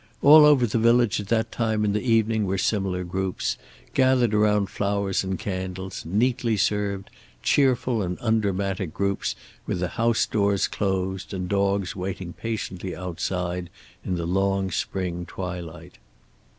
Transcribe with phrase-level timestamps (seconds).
[0.23, 3.55] All over the village at that time in the evening were similar groups,
[3.93, 7.11] gathered around flowers and candles; neatly served,
[7.43, 9.35] cheerful and undramatic groups,
[9.67, 13.69] with the house doors closed and dogs waiting patiently outside
[14.03, 15.99] in the long spring twilight.